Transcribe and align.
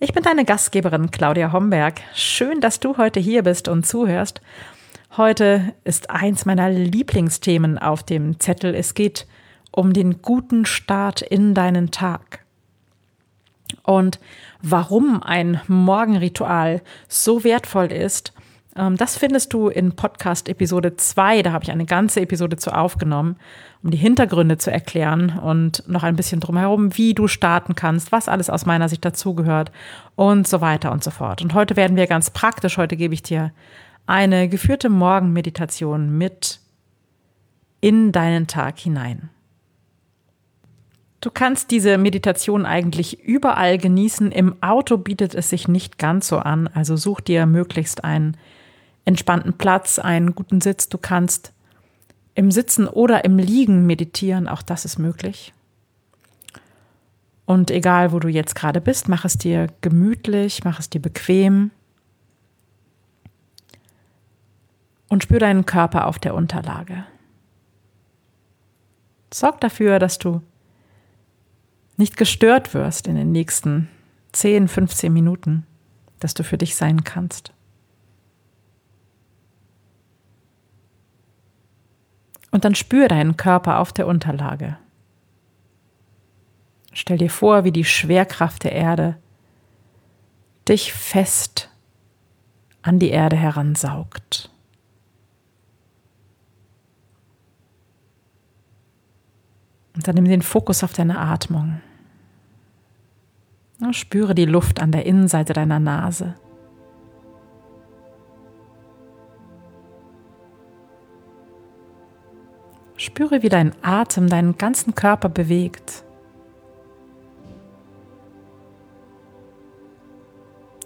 Ich 0.00 0.12
bin 0.12 0.22
deine 0.22 0.44
Gastgeberin 0.44 1.10
Claudia 1.10 1.52
Homberg. 1.52 2.00
Schön, 2.14 2.60
dass 2.60 2.78
du 2.78 2.98
heute 2.98 3.18
hier 3.18 3.42
bist 3.42 3.66
und 3.66 3.84
zuhörst. 3.84 4.40
Heute 5.16 5.74
ist 5.82 6.08
eins 6.08 6.46
meiner 6.46 6.70
Lieblingsthemen 6.70 7.78
auf 7.78 8.04
dem 8.04 8.38
Zettel. 8.38 8.76
Es 8.76 8.94
geht 8.94 9.26
um 9.72 9.92
den 9.92 10.22
guten 10.22 10.66
Start 10.66 11.20
in 11.20 11.52
deinen 11.52 11.90
Tag. 11.90 12.44
Und 13.82 14.20
warum 14.62 15.20
ein 15.20 15.60
Morgenritual 15.66 16.80
so 17.08 17.42
wertvoll 17.42 17.90
ist, 17.90 18.32
das 18.96 19.16
findest 19.16 19.52
du 19.52 19.68
in 19.68 19.96
Podcast 19.96 20.48
Episode 20.48 20.94
2. 20.96 21.42
Da 21.42 21.50
habe 21.52 21.64
ich 21.64 21.72
eine 21.72 21.84
ganze 21.84 22.20
Episode 22.20 22.56
zu 22.56 22.70
aufgenommen, 22.70 23.36
um 23.82 23.90
die 23.90 23.96
Hintergründe 23.96 24.56
zu 24.56 24.70
erklären 24.70 25.36
und 25.36 25.82
noch 25.88 26.04
ein 26.04 26.14
bisschen 26.14 26.38
drumherum, 26.38 26.96
wie 26.96 27.12
du 27.12 27.26
starten 27.26 27.74
kannst, 27.74 28.12
was 28.12 28.28
alles 28.28 28.48
aus 28.48 28.66
meiner 28.66 28.88
Sicht 28.88 29.04
dazugehört 29.04 29.72
und 30.14 30.46
so 30.46 30.60
weiter 30.60 30.92
und 30.92 31.02
so 31.02 31.10
fort. 31.10 31.42
Und 31.42 31.54
heute 31.54 31.74
werden 31.74 31.96
wir 31.96 32.06
ganz 32.06 32.30
praktisch. 32.30 32.78
Heute 32.78 32.96
gebe 32.96 33.14
ich 33.14 33.22
dir 33.22 33.52
eine 34.06 34.48
geführte 34.48 34.90
Morgenmeditation 34.90 36.16
mit 36.16 36.60
in 37.80 38.12
deinen 38.12 38.46
Tag 38.46 38.78
hinein. 38.78 39.28
Du 41.20 41.32
kannst 41.32 41.72
diese 41.72 41.98
Meditation 41.98 42.64
eigentlich 42.64 43.24
überall 43.24 43.76
genießen. 43.76 44.30
Im 44.30 44.62
Auto 44.62 44.98
bietet 44.98 45.34
es 45.34 45.50
sich 45.50 45.66
nicht 45.66 45.98
ganz 45.98 46.28
so 46.28 46.38
an. 46.38 46.68
Also 46.72 46.94
such 46.94 47.20
dir 47.20 47.44
möglichst 47.46 48.04
einen 48.04 48.36
entspannten 49.08 49.54
Platz, 49.54 49.98
einen 49.98 50.34
guten 50.34 50.60
Sitz. 50.60 50.90
Du 50.90 50.98
kannst 50.98 51.54
im 52.34 52.50
Sitzen 52.50 52.86
oder 52.86 53.24
im 53.24 53.38
Liegen 53.38 53.86
meditieren, 53.86 54.46
auch 54.46 54.60
das 54.60 54.84
ist 54.84 54.98
möglich. 54.98 55.54
Und 57.46 57.70
egal, 57.70 58.12
wo 58.12 58.18
du 58.18 58.28
jetzt 58.28 58.54
gerade 58.54 58.82
bist, 58.82 59.08
mach 59.08 59.24
es 59.24 59.38
dir 59.38 59.68
gemütlich, 59.80 60.62
mach 60.62 60.78
es 60.78 60.90
dir 60.90 61.00
bequem 61.00 61.70
und 65.08 65.22
spür 65.22 65.38
deinen 65.38 65.64
Körper 65.64 66.06
auf 66.06 66.18
der 66.18 66.34
Unterlage. 66.34 67.06
Sorg 69.32 69.58
dafür, 69.62 69.98
dass 69.98 70.18
du 70.18 70.42
nicht 71.96 72.18
gestört 72.18 72.74
wirst 72.74 73.06
in 73.06 73.16
den 73.16 73.32
nächsten 73.32 73.88
10, 74.32 74.68
15 74.68 75.10
Minuten, 75.10 75.66
dass 76.20 76.34
du 76.34 76.44
für 76.44 76.58
dich 76.58 76.76
sein 76.76 77.04
kannst. 77.04 77.54
Und 82.50 82.64
dann 82.64 82.74
spür 82.74 83.08
deinen 83.08 83.36
Körper 83.36 83.78
auf 83.78 83.92
der 83.92 84.06
Unterlage. 84.06 84.78
Stell 86.92 87.18
dir 87.18 87.30
vor, 87.30 87.64
wie 87.64 87.72
die 87.72 87.84
Schwerkraft 87.84 88.64
der 88.64 88.72
Erde 88.72 89.16
dich 90.68 90.92
fest 90.92 91.70
an 92.82 92.98
die 92.98 93.10
Erde 93.10 93.36
heransaugt. 93.36 94.50
Und 99.94 100.06
dann 100.06 100.14
nimm 100.14 100.26
den 100.26 100.42
Fokus 100.42 100.84
auf 100.84 100.92
deine 100.92 101.18
Atmung. 101.18 101.80
Spüre 103.92 104.34
die 104.34 104.44
Luft 104.44 104.80
an 104.80 104.92
der 104.92 105.06
Innenseite 105.06 105.52
deiner 105.52 105.80
Nase. 105.80 106.34
Spüre, 113.18 113.42
wie 113.42 113.48
dein 113.48 113.74
Atem 113.82 114.28
deinen 114.28 114.58
ganzen 114.58 114.94
Körper 114.94 115.28
bewegt. 115.28 116.04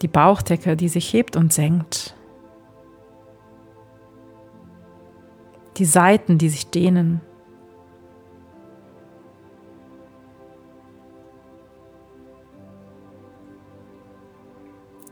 Die 0.00 0.08
Bauchdecke, 0.08 0.74
die 0.74 0.88
sich 0.88 1.12
hebt 1.12 1.36
und 1.36 1.52
senkt. 1.52 2.16
Die 5.76 5.84
Seiten, 5.84 6.38
die 6.38 6.48
sich 6.48 6.70
dehnen. 6.70 7.20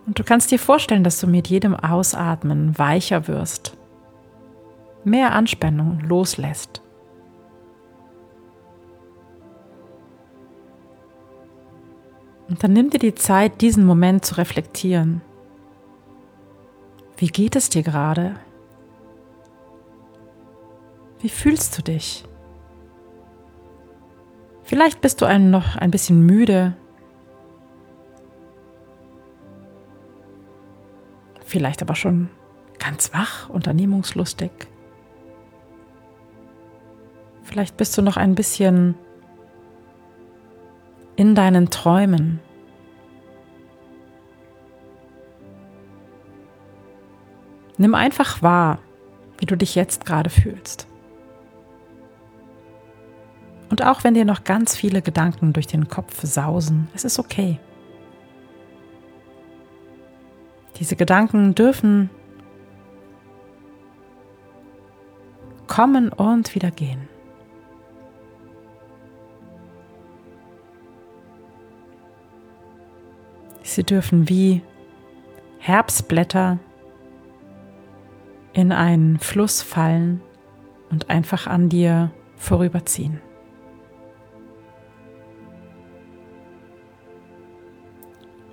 Und 0.07 0.19
du 0.19 0.25
kannst 0.25 0.51
dir 0.51 0.59
vorstellen, 0.59 1.05
dass 1.05 1.21
du 1.21 1.27
mit 1.27 1.49
jedem 1.49 1.75
Ausatmen 1.75 2.79
weicher 2.79 3.29
wirst, 3.29 3.77
mehr 5.05 5.35
Anspannung 5.35 6.01
loslässt. 6.01 6.81
Und 12.51 12.65
dann 12.65 12.73
nimm 12.73 12.91
dir 12.91 12.99
die 12.99 13.15
Zeit, 13.15 13.61
diesen 13.61 13.87
Moment 13.87 14.25
zu 14.25 14.37
reflektieren. 14.37 15.23
Wie 17.17 17.29
geht 17.29 17.55
es 17.55 17.71
dir 17.71 17.85
gerade? 17.85 18.35
Wie 21.21 21.29
fühlst 21.29 21.79
du 21.79 21.83
dich? 21.83 22.25
Vielleicht 24.65 25.01
bist 25.01 25.21
du 25.21 25.27
ein, 25.27 25.51
noch 25.51 25.77
ein 25.77 25.93
bisschen 25.93 26.27
müde. 26.27 26.77
Vielleicht 31.45 31.83
aber 31.83 31.95
schon 31.95 32.31
ganz 32.79 33.13
wach, 33.13 33.49
unternehmungslustig. 33.49 34.51
Vielleicht 37.43 37.77
bist 37.77 37.97
du 37.97 38.03
noch 38.03 38.17
ein 38.17 38.35
bisschen 38.35 38.97
in 41.21 41.35
deinen 41.35 41.69
Träumen. 41.69 42.41
Nimm 47.77 47.95
einfach 47.95 48.41
wahr, 48.41 48.79
wie 49.37 49.45
du 49.45 49.55
dich 49.55 49.75
jetzt 49.75 50.07
gerade 50.07 50.31
fühlst. 50.31 50.87
Und 53.69 53.85
auch 53.85 54.03
wenn 54.03 54.15
dir 54.15 54.25
noch 54.25 54.45
ganz 54.45 54.75
viele 54.75 55.03
Gedanken 55.03 55.53
durch 55.53 55.67
den 55.67 55.89
Kopf 55.89 56.23
sausen, 56.23 56.89
es 56.95 57.05
ist 57.05 57.19
okay. 57.19 57.61
Diese 60.77 60.97
Gedanken 60.97 61.55
dürfen 61.55 62.09
kommen 65.67 66.15
und 66.15 66.55
wieder 66.55 66.71
gehen. 66.71 67.11
Sie 73.75 73.85
dürfen 73.85 74.29
wie 74.29 74.63
Herbstblätter 75.61 76.59
in 78.53 78.73
einen 78.73 79.21
Fluss 79.21 79.63
fallen 79.63 80.21
und 80.91 81.09
einfach 81.09 81.47
an 81.47 81.69
dir 81.69 82.11
vorüberziehen. 82.35 83.21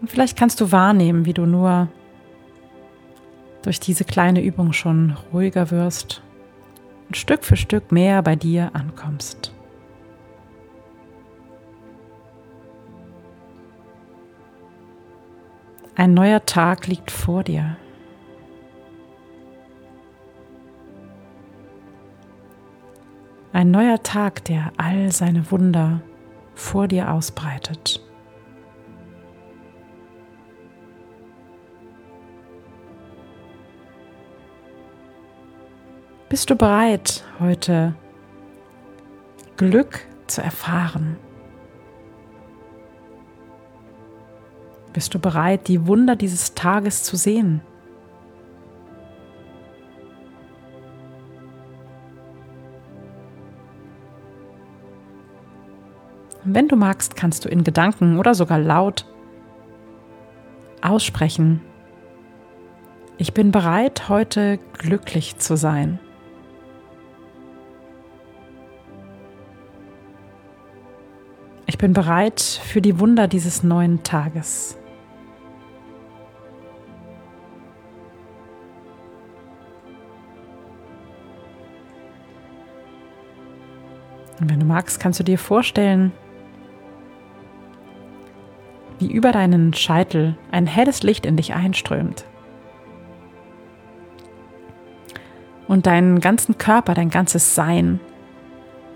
Und 0.02 0.12
vielleicht 0.12 0.38
kannst 0.38 0.62
du 0.62 0.72
wahrnehmen, 0.72 1.25
wie 1.25 1.34
du 1.34 1.48
nur 1.48 1.88
durch 3.64 3.80
diese 3.80 4.04
kleine 4.04 4.44
Übung 4.44 4.72
schon 4.72 5.18
ruhiger 5.34 5.72
wirst 5.72 6.22
und 7.08 7.18
Stück 7.18 7.44
für 7.44 7.58
Stück 7.58 7.92
mehr 7.92 8.22
bei 8.22 8.36
dir 8.36 8.69
ankommst. 8.74 9.56
Ein 16.00 16.14
neuer 16.14 16.46
Tag 16.46 16.86
liegt 16.86 17.10
vor 17.10 17.44
dir. 17.44 17.76
Ein 23.52 23.72
neuer 23.72 24.04
Tag, 24.04 24.46
der 24.46 24.72
all 24.78 25.12
seine 25.12 25.50
Wunder 25.50 26.02
vor 26.54 26.88
dir 26.88 27.12
ausbreitet. 27.12 28.00
Bist 36.30 36.52
du 36.52 36.56
bereit, 36.56 37.24
heute 37.40 37.96
Glück 39.56 40.06
zu 40.28 40.44
erfahren? 40.44 41.18
Bist 44.98 45.14
du 45.14 45.20
bereit, 45.20 45.68
die 45.68 45.86
Wunder 45.86 46.16
dieses 46.16 46.56
Tages 46.56 47.04
zu 47.04 47.18
sehen? 47.18 47.62
Wenn 56.44 56.68
du 56.68 56.76
magst, 56.76 57.16
kannst 57.16 57.46
du 57.46 57.50
in 57.50 57.64
Gedanken 57.64 58.18
oder 58.18 58.34
sogar 58.34 58.58
laut 58.58 59.06
aussprechen. 60.82 61.62
Ich 63.20 63.36
bin 63.36 63.52
bereit, 63.52 64.10
heute 64.10 64.58
glücklich 64.80 65.38
zu 65.38 65.58
sein. 65.58 66.00
Ich 71.68 71.78
bin 71.78 71.94
bereit 71.94 72.42
für 72.42 72.82
die 72.82 73.00
Wunder 73.00 73.28
dieses 73.28 73.62
neuen 73.62 74.02
Tages. 74.02 74.76
Und 84.39 84.50
wenn 84.50 84.60
du 84.60 84.66
magst, 84.66 85.00
kannst 85.00 85.19
du 85.19 85.24
dir 85.24 85.38
vorstellen, 85.38 86.12
wie 89.00 89.12
über 89.12 89.31
deinen 89.31 89.74
Scheitel 89.74 90.38
ein 90.51 90.68
helles 90.68 91.04
Licht 91.04 91.25
in 91.25 91.38
dich 91.38 91.54
einströmt. 91.54 92.25
Und 95.68 95.86
deinen 95.86 96.19
ganzen 96.22 96.57
Körper, 96.57 96.94
dein 96.94 97.10
ganzes 97.10 97.56
Sein 97.56 98.00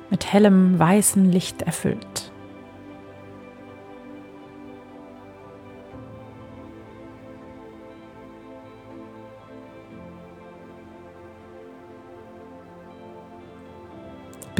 mit 0.10 0.32
hellem 0.32 0.80
weißen 0.80 1.32
Licht 1.32 1.62
erfüllt. 1.62 2.11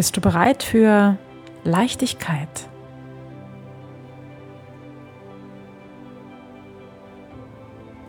Bist 0.02 0.18
du 0.18 0.22
bereit 0.22 0.64
für 0.64 1.20
Leichtigkeit? 1.64 2.68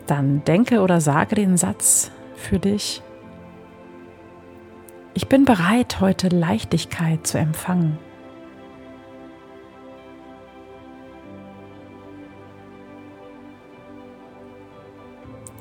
Dann 0.07 0.43
denke 0.43 0.81
oder 0.81 0.99
sage 1.01 1.35
den 1.35 1.55
Satz 1.55 2.09
für 2.35 2.57
dich. 2.57 3.03
Ich 5.13 5.27
bin 5.27 5.45
bereit, 5.45 5.99
heute 5.99 6.29
Leichtigkeit 6.29 7.27
zu 7.27 7.37
empfangen. 7.37 7.99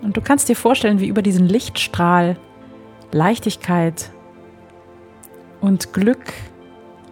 Und 0.00 0.17
du 0.17 0.23
kannst 0.23 0.49
dir 0.49 0.56
vorstellen, 0.56 0.99
wie 0.99 1.08
über 1.08 1.20
diesen 1.20 1.46
Lichtstrahl 1.46 2.38
Leichtigkeit 3.11 4.11
und 5.62 5.93
Glück 5.93 6.35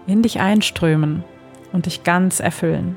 in 0.06 0.22
dich 0.22 0.40
einströmen 0.40 1.24
und 1.72 1.86
dich 1.86 2.04
ganz 2.04 2.40
erfüllen. 2.40 2.96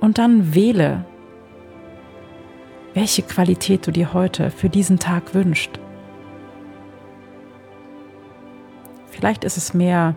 Und 0.00 0.18
dann 0.18 0.54
wähle, 0.54 1.04
welche 2.92 3.22
Qualität 3.22 3.86
du 3.86 3.92
dir 3.92 4.12
heute 4.12 4.50
für 4.50 4.68
diesen 4.68 4.98
Tag 4.98 5.32
wünschst. 5.32 5.78
Vielleicht 9.06 9.44
ist 9.44 9.56
es 9.56 9.72
mehr 9.72 10.16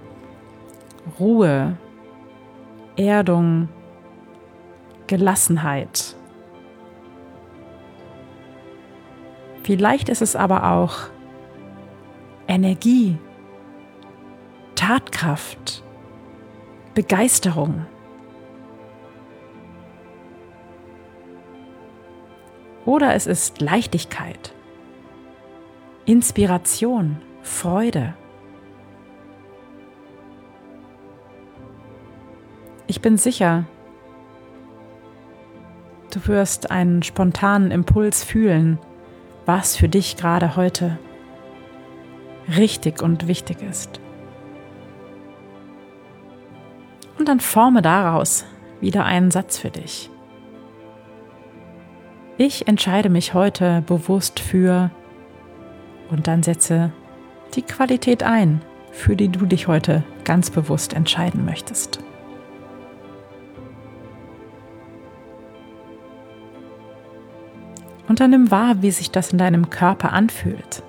Ruhe, 1.19 1.77
Erdung, 2.97 3.69
Gelassenheit. 5.07 6.15
Vielleicht 9.63 10.09
ist 10.09 10.21
es 10.21 10.35
aber 10.35 10.71
auch 10.71 11.09
Energie, 12.47 13.17
Tatkraft, 14.75 15.83
Begeisterung. 16.93 17.85
Oder 22.85 23.15
es 23.15 23.25
ist 23.25 23.61
Leichtigkeit, 23.61 24.53
Inspiration, 26.05 27.17
Freude. 27.41 28.13
Ich 32.87 33.01
bin 33.01 33.17
sicher, 33.17 33.65
du 36.13 36.27
wirst 36.27 36.69
einen 36.69 37.01
spontanen 37.01 37.71
Impuls 37.71 38.23
fühlen, 38.23 38.77
was 39.45 39.75
für 39.75 39.89
dich 39.89 40.17
gerade 40.17 40.55
heute 40.55 40.99
richtig 42.55 43.01
und 43.01 43.27
wichtig 43.27 43.63
ist. 43.63 43.99
Und 47.17 47.27
dann 47.27 47.39
forme 47.39 47.81
daraus 47.81 48.45
wieder 48.81 49.05
einen 49.05 49.31
Satz 49.31 49.57
für 49.57 49.71
dich. 49.71 50.11
Ich 52.37 52.67
entscheide 52.67 53.09
mich 53.09 53.33
heute 53.33 53.81
bewusst 53.87 54.39
für 54.39 54.91
und 56.11 56.27
dann 56.27 56.43
setze 56.43 56.91
die 57.55 57.61
Qualität 57.61 58.21
ein, 58.21 58.61
für 58.91 59.15
die 59.15 59.29
du 59.29 59.45
dich 59.45 59.67
heute 59.67 60.03
ganz 60.23 60.51
bewusst 60.51 60.93
entscheiden 60.93 61.45
möchtest. 61.45 61.99
Und 68.15 68.21
dann 68.21 68.31
nimm 68.31 68.49
wahr, 68.49 68.81
wie 68.81 68.91
sich 68.91 69.11
das 69.11 69.33
in 69.33 69.37
deinem 69.37 69.69
Körper 69.69 70.13
anfühlt. 70.13 70.83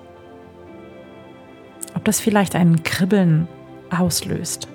Ob 1.93 2.05
das 2.05 2.21
vielleicht 2.21 2.55
ein 2.55 2.83
Kribbeln 2.83 3.49
auslöst. 3.89 4.69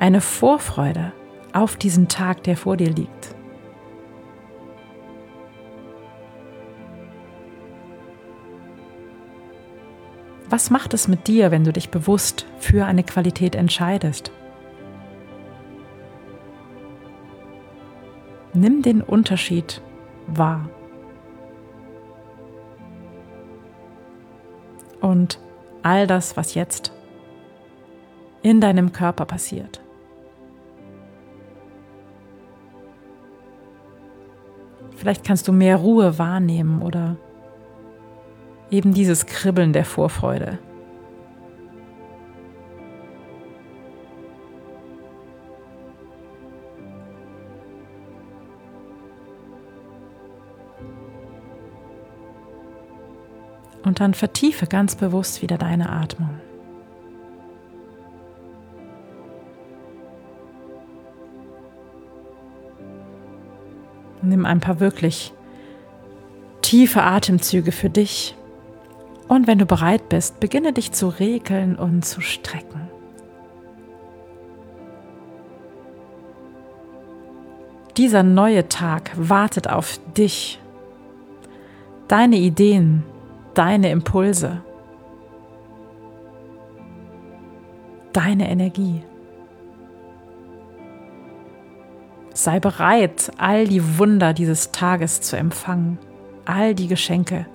Eine 0.00 0.20
Vorfreude 0.20 1.12
auf 1.52 1.76
diesen 1.76 2.08
Tag, 2.08 2.42
der 2.42 2.56
vor 2.56 2.76
dir 2.76 2.90
liegt. 2.90 3.36
Was 10.50 10.70
macht 10.70 10.92
es 10.92 11.06
mit 11.06 11.28
dir, 11.28 11.52
wenn 11.52 11.62
du 11.62 11.72
dich 11.72 11.90
bewusst 11.90 12.46
für 12.58 12.84
eine 12.84 13.04
Qualität 13.04 13.54
entscheidest? 13.54 14.32
Nimm 18.54 18.82
den 18.82 19.02
Unterschied 19.02 19.80
wahr. 20.26 20.68
Und 25.00 25.38
all 25.82 26.06
das, 26.06 26.36
was 26.36 26.54
jetzt 26.54 26.92
in 28.42 28.60
deinem 28.60 28.92
Körper 28.92 29.24
passiert. 29.24 29.80
Vielleicht 34.96 35.24
kannst 35.24 35.46
du 35.46 35.52
mehr 35.52 35.76
Ruhe 35.76 36.18
wahrnehmen 36.18 36.82
oder 36.82 37.16
Eben 38.70 38.92
dieses 38.92 39.24
Kribbeln 39.24 39.72
der 39.72 39.86
Vorfreude. 39.86 40.58
Und 53.88 54.00
dann 54.00 54.12
vertiefe 54.12 54.66
ganz 54.66 54.96
bewusst 54.96 55.40
wieder 55.40 55.56
deine 55.56 55.88
Atmung. 55.88 56.28
Nimm 64.20 64.44
ein 64.44 64.60
paar 64.60 64.78
wirklich 64.78 65.32
tiefe 66.60 67.02
Atemzüge 67.02 67.72
für 67.72 67.88
dich. 67.88 68.36
Und 69.26 69.46
wenn 69.46 69.58
du 69.58 69.64
bereit 69.64 70.10
bist, 70.10 70.38
beginne 70.38 70.74
dich 70.74 70.92
zu 70.92 71.08
regeln 71.08 71.74
und 71.74 72.04
zu 72.04 72.20
strecken. 72.20 72.90
Dieser 77.96 78.22
neue 78.22 78.68
Tag 78.68 79.12
wartet 79.16 79.70
auf 79.70 79.98
dich, 80.14 80.60
deine 82.06 82.36
Ideen, 82.36 83.02
deine 83.58 83.90
Impulse, 83.90 84.62
deine 88.12 88.48
Energie. 88.48 89.02
Sei 92.32 92.60
bereit, 92.60 93.32
all 93.36 93.66
die 93.66 93.98
Wunder 93.98 94.32
dieses 94.32 94.70
Tages 94.70 95.22
zu 95.22 95.36
empfangen, 95.36 95.98
all 96.44 96.72
die 96.76 96.86
Geschenke. 96.86 97.46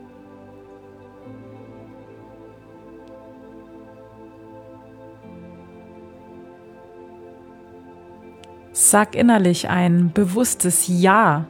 Sag 8.73 9.15
innerlich 9.15 9.69
ein 9.69 10.11
bewusstes 10.11 10.89
Ja 10.89 11.45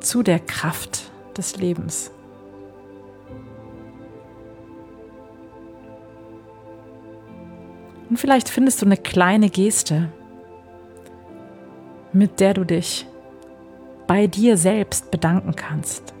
zu 0.00 0.22
der 0.22 0.38
Kraft 0.38 1.07
des 1.38 1.56
Lebens. 1.56 2.10
Und 8.10 8.18
vielleicht 8.18 8.48
findest 8.48 8.82
du 8.82 8.86
eine 8.86 8.96
kleine 8.96 9.50
Geste, 9.50 10.08
mit 12.12 12.40
der 12.40 12.54
du 12.54 12.64
dich 12.64 13.06
bei 14.06 14.26
dir 14.26 14.56
selbst 14.56 15.10
bedanken 15.10 15.54
kannst. 15.54 16.14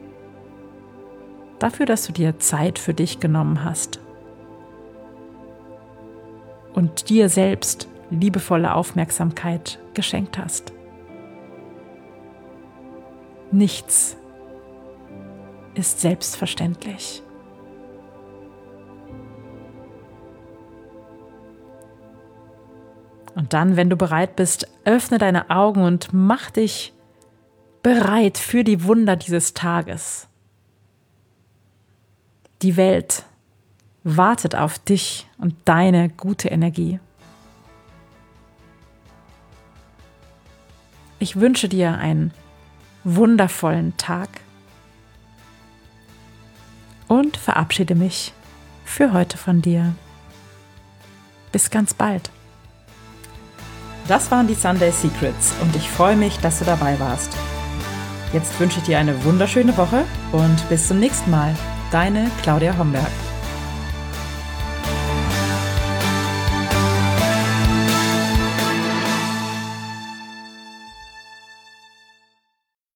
Dafür, 1.58 1.86
dass 1.86 2.06
du 2.06 2.12
dir 2.12 2.38
Zeit 2.38 2.78
für 2.78 2.94
dich 2.94 3.20
genommen 3.20 3.64
hast 3.64 4.00
und 6.74 7.08
dir 7.08 7.28
selbst 7.28 7.88
liebevolle 8.10 8.74
Aufmerksamkeit 8.74 9.80
geschenkt 9.94 10.38
hast. 10.38 10.72
Nichts 13.50 14.16
ist 15.78 16.00
selbstverständlich. 16.00 17.22
Und 23.34 23.52
dann, 23.52 23.76
wenn 23.76 23.88
du 23.88 23.96
bereit 23.96 24.34
bist, 24.34 24.66
öffne 24.84 25.18
deine 25.18 25.48
Augen 25.48 25.82
und 25.82 26.08
mach 26.12 26.50
dich 26.50 26.92
bereit 27.84 28.36
für 28.36 28.64
die 28.64 28.82
Wunder 28.82 29.14
dieses 29.14 29.54
Tages. 29.54 30.26
Die 32.62 32.76
Welt 32.76 33.24
wartet 34.02 34.56
auf 34.56 34.80
dich 34.80 35.28
und 35.38 35.54
deine 35.64 36.08
gute 36.08 36.48
Energie. 36.48 36.98
Ich 41.20 41.36
wünsche 41.36 41.68
dir 41.68 41.94
einen 41.94 42.32
wundervollen 43.04 43.96
Tag 43.96 44.28
und 47.08 47.36
verabschiede 47.36 47.94
mich 47.94 48.32
für 48.84 49.12
heute 49.12 49.36
von 49.36 49.62
dir. 49.62 49.94
Bis 51.52 51.70
ganz 51.70 51.94
bald. 51.94 52.30
Das 54.06 54.30
waren 54.30 54.46
die 54.46 54.54
Sunday 54.54 54.90
Secrets 54.90 55.54
und 55.60 55.74
ich 55.76 55.88
freue 55.90 56.16
mich, 56.16 56.38
dass 56.38 56.60
du 56.60 56.64
dabei 56.64 56.98
warst. 57.00 57.36
Jetzt 58.32 58.58
wünsche 58.60 58.78
ich 58.78 58.84
dir 58.84 58.98
eine 58.98 59.24
wunderschöne 59.24 59.76
Woche 59.76 60.04
und 60.32 60.68
bis 60.68 60.88
zum 60.88 60.98
nächsten 60.98 61.30
Mal. 61.30 61.54
Deine 61.90 62.30
Claudia 62.42 62.76
Homberg. 62.76 63.27